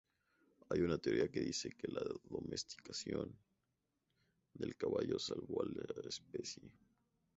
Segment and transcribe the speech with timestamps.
[0.71, 3.37] Hay una teoría que dice que la domesticación
[4.55, 6.63] del caballo salvó la especie.